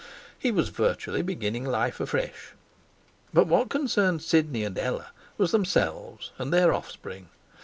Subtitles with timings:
[0.39, 2.53] He was virtually beginning life afresh.
[3.31, 7.29] But what concerned Sidney and Ella was themselves and their offspring.